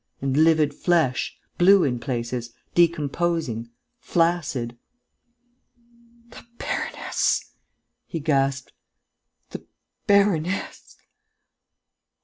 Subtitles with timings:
[0.19, 3.69] and livid flesh, blue in places, decomposing,
[3.99, 4.75] flaccid.
[6.31, 7.51] "The baroness!"
[8.07, 8.73] he gasped.
[9.51, 9.63] "The
[10.07, 10.97] baroness!...